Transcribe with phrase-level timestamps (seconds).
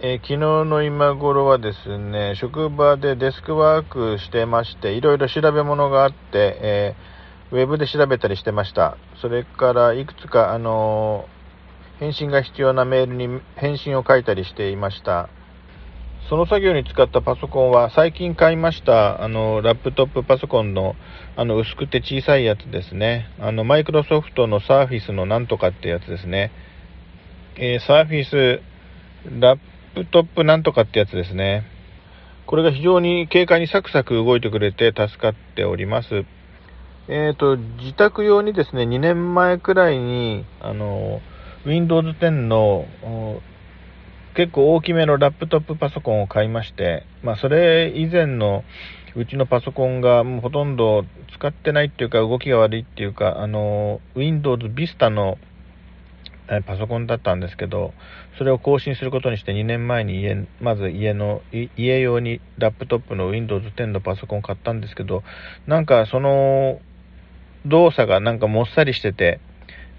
[0.00, 8.96] えー、昨日の今頃はですね、職場でデスクワークしてまして、いろいろ調べ物があって、えー、ウェブで調べたりしてました。
[9.20, 15.30] それからいくつか、あのー、返信が必要なメールに返信を書いたりしていました。
[16.28, 20.94] その作業に使ったパソコンは最近買いましたあのラップトップパソコンの
[21.36, 23.34] あの薄くて小さいやつですね。
[23.40, 26.52] あのマイクロソフトのサーフィスのなんとかってやつですね。
[27.56, 29.58] えー、 Surface
[29.98, 31.64] Laptop なんとかってやつですね。
[32.46, 36.24] これが非常に軽快にサクサク動いてくれて助かっております。
[37.08, 41.20] えっ、ー、と、自宅用にですね、2年前くらいに、あの、
[41.66, 42.86] Windows 10の
[44.34, 48.62] 結構大きめのラップトップパソコンを買いまして、まあ、それ以前の
[49.16, 55.38] うちのパソコンがもうほとんど使ってないっていうか動きが悪いっていうか、あの、Windows Vista の
[56.66, 57.92] パソコンだったんですけど、
[58.38, 65.22] それを更新することにして2年前に家、まず家の、家用にラップトップの Windows 10のパソコンを買ったんですけど、
[65.66, 66.80] なんかその
[67.66, 69.40] 動作がなんかもっさりしてて、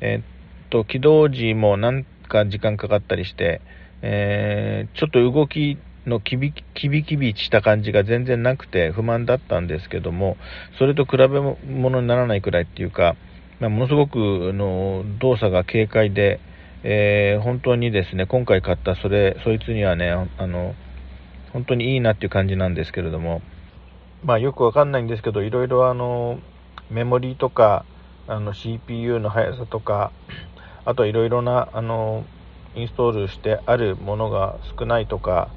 [0.01, 0.23] えー、っ
[0.69, 3.61] と、起動時もなんか時間かかったりして、
[4.02, 10.37] えー、ちょっと動きのキビキビキビした感じが全然なくて不満だったんですけども、
[10.77, 13.15] それと比べ物にならないくらいっていうか、
[13.59, 14.17] まあ、ものすごく
[14.53, 16.39] の動作が軽快で、
[16.83, 20.75] えー、本当にですね、今回買ったそれ、そいつにはね、あの、
[21.52, 23.41] 本当にいいなっていう感じなんですけれども、
[24.23, 26.39] まあよくわかんないんですけど、いろいろあの、
[26.89, 27.85] メモリーとか、
[28.27, 30.11] あの CPU の速さとか、
[30.85, 32.25] あといろいろな、あの、
[32.75, 35.49] インストールしてあるものが少ないとか、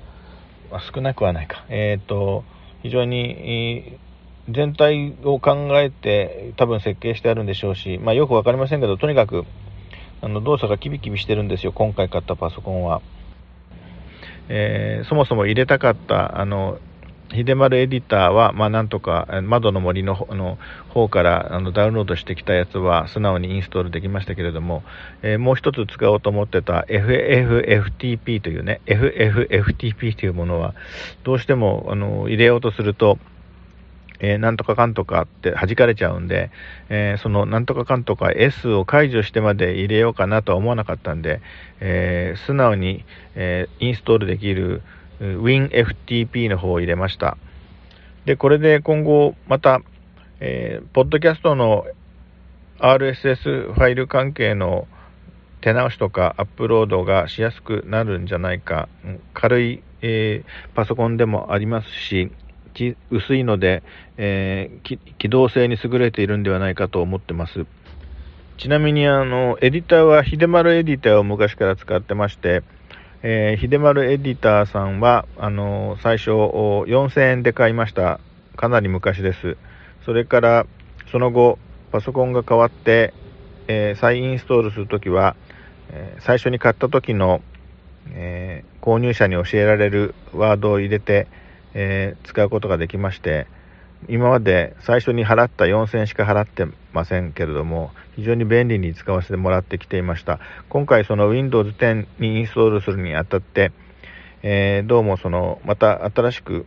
[0.71, 2.45] まあ、少なくはないか、えっ、ー、と、
[2.83, 3.99] 非常に、
[4.49, 9.45] 全体を考えて多分設計してあるんでしょうし、まあ、よく分かりませんけど、とにかく
[10.21, 13.03] あの動作がキビキビしてるんですよ、今回買ったパソコンは。
[14.49, 16.79] えー、そもそも入れたかったあの
[17.33, 20.59] 秀丸エディターは、まあ、なんとか窓の森のの
[20.91, 24.83] 方からあのダウンロードしてきたやつは素直にインストールできましたけれども、
[25.23, 30.75] えー、もう一つ使おうと思ってた FFFTP というね FFFTP というものは
[31.25, 33.19] どうしてもあの入れようとすると
[34.23, 36.51] えー、なんとかかんとかって弾かれちゃうんで、
[36.89, 41.43] えー、そのなんとかかんとか S を解除してまで入れようかなとは思わなかったんで、
[41.81, 44.83] えー、素直に、えインストールできる
[45.21, 47.37] WinFTP の方を入れました。
[48.25, 49.83] で、これで今後また、
[50.41, 51.85] えー、ポッドキャストの
[52.79, 54.87] RSS ファイル関係の
[55.61, 58.89] 手直しとかアップロードがしやすくなるんじゃないか、
[59.35, 62.33] 軽い、えー、パソコンでもありますし、
[63.11, 63.83] 薄いので、
[64.17, 67.67] えー、機動性に優れているんではないかと思ってます。
[68.59, 72.63] ちなみにあのエディターは秀丸エディターを昔から使ってまして、
[73.25, 78.19] えー、秀丸エディターさんは、あの最初4000円で買いました。
[78.57, 79.57] かなり昔です。
[80.05, 80.67] それから、
[81.13, 81.59] その後、
[81.93, 83.15] パソコンが変わって、
[83.69, 85.37] えー、再インストールするときは、
[85.91, 87.43] えー、最初に買った時の、
[88.15, 91.29] え、購入者に教えられるワードを入れて、
[91.75, 93.47] え使うことができまして、
[94.09, 100.41] 今まで最初に払った4000円しか払ってませんけれども、非常に便利に使わせてもらってきていました。
[100.69, 103.73] 今回その Windows 10にインストールするにあたって、
[104.43, 106.67] えー、どうもその、また新しく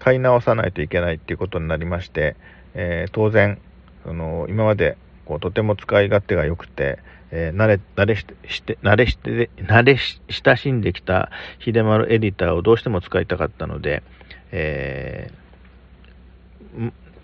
[0.00, 2.34] 買い直さないといけないっていうことになりまして、
[2.74, 3.60] えー、当然、
[4.04, 6.98] その、今までこうとても使い勝手が良くて、
[7.30, 8.24] えー、慣れ、慣れし
[8.62, 14.02] て、慣れして、慣れ親しんできた秀丸エディターをどうしても使いたかったので、
[14.50, 15.42] えー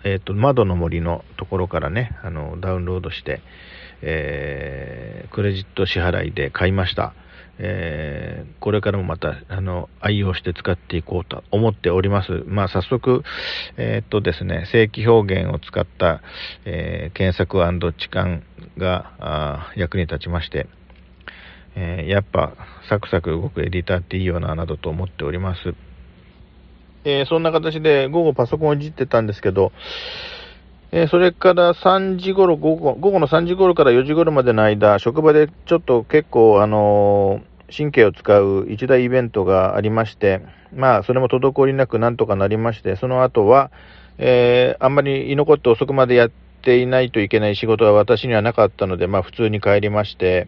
[0.03, 3.41] えーと、窓の森のところからねあのダウンロードして、
[4.01, 7.13] えー、クレジット支払いで買いました、
[7.61, 13.23] えー、これからもまたあの愛用して使っていこうと思っております、まあ、早速、
[13.75, 16.21] えーとですね、正規表現を使った、
[16.65, 18.41] え検索置換
[18.77, 20.67] が役に立ちまして、
[21.75, 22.53] えやっぱ
[22.87, 25.73] サクサク動くエディターっていいよななどと思っております。
[27.03, 29.71] え、そんな形で午後パソコンをいじってたんですけど、
[30.91, 37.41] えー、それから3時頃午後、午後の3時頃から4時頃までの間、職場でちょっと結構、あの、
[37.75, 40.41] 神経を使う一大イベントがありまして、
[40.75, 43.71] まあ、それも滞りなくなんとかなりまして、その後は、
[44.17, 46.31] えー、あんまり居残って遅くまでやっ
[46.61, 50.47] ていないといけない仕事は私にはなかったので、まあ、普通に帰りまして、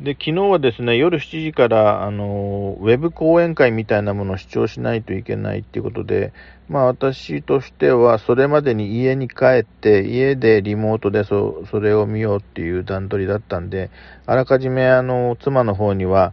[0.00, 6.32] で、昨日はですね、夜7時から、あの、ウェブ講演会みたいなものを視聴しないといけないっていうことで、
[6.68, 13.90] まあ私としては、それまでに家に帰って、家でリモートでそそれを見ようっていう段取りだったんで、
[14.24, 16.32] あらかじめ、あの、妻の方には、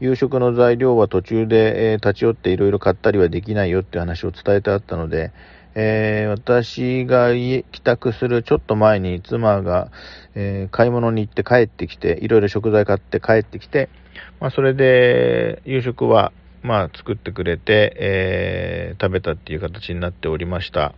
[0.00, 5.30] 夕食の材料は途中で、えー、立ち寄っていろいろ買ったりはできないよっていう話を伝えてあったので、
[5.74, 9.90] えー、私が帰宅するちょっと前に妻が、
[10.34, 13.88] えー、買い物に行って帰ってきて、いろいろ食材買って帰ってきて、
[14.40, 16.32] まあ、それで夕食は、
[16.62, 20.94] まあ、作ってくれて、えー、食べたっていう形になっておりました。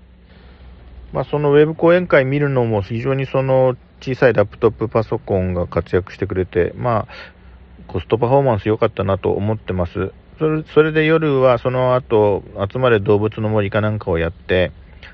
[1.13, 10.13] まあ、そのウェブ講演会見るのも非常にその小さいラップトップパソコンが活躍してくれて、まあ、コストパフォーマンス良かったなと思ってます。
[10.39, 14.73] それそれで夜はその後、集まれ動物の森かなんかをやって、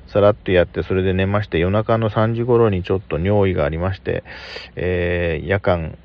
[0.08, 4.24] さらっとやって、それで寝まして、夜中の3時頃にちょっと尿意がありまして、
[4.74, 5.96] えー、夜間、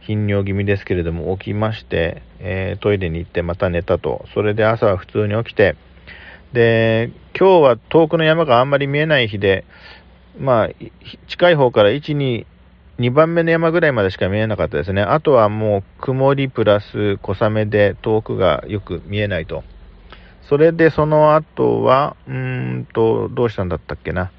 [0.00, 4.26] 頻尿気味ですけれども、起きまして、えー、トイレに行ってまた寝たと。
[4.34, 5.76] それで朝は普通に起きて、
[6.52, 9.64] で、今日は遠くの山があんまり見えない日で、
[10.38, 10.68] まあ、
[11.28, 12.46] 近い方から1、2、
[12.98, 15.02] 2番目の山ぐらいまでしか見えなかったですね。
[15.02, 19.64] あとはもう曇りプラス小雨で遠くがよく見えないと。
[20.48, 22.34] それでその後は、うー
[22.80, 24.30] んと、どうしたんだったっけな。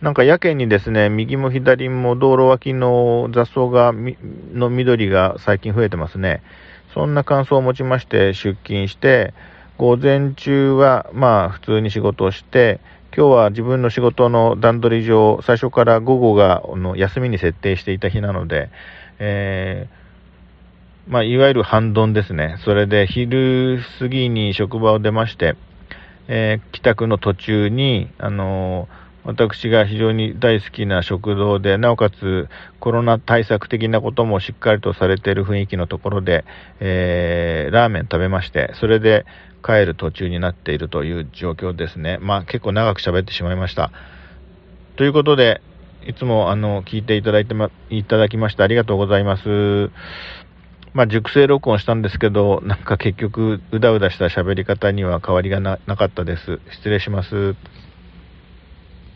[0.00, 3.92] なんかやけにですね、右も左も道路脇の雑草が、
[4.52, 6.42] の緑が最近増えてますね。
[6.92, 9.32] そんな感想を持ちまして出勤して、
[9.78, 12.80] 午前中はまあ普通に仕事をして、
[13.14, 18.70] 今日は自分の仕事の段取り上、最初から午後がの休みに設定していた日なので、
[19.18, 22.56] えー、まあ、いわゆる半ドンですね。
[22.64, 25.56] それで昼過ぎに職場を出まして、
[26.26, 32.48] えー、帰宅の途中に、あのー私が非常に大好きな食堂で、なおかつ
[32.80, 36.44] コロナ対策的なこともしっかりとされている雰囲気のところで、
[36.80, 39.24] えー、ラーメン食べまして、それで
[39.64, 42.18] 帰る途中になっているという状況ですね。
[42.20, 43.92] まあ結構長く喋ってしまいました。
[44.96, 45.62] ということで、
[46.04, 49.90] いつもあの聞いていただいてま、いただきましてありがとうございます。
[50.94, 56.60] まあ、熟成録音したんですけど、なんか結局、うだうだした喋り方には変わりがなかったです。
[56.70, 57.54] 失礼します。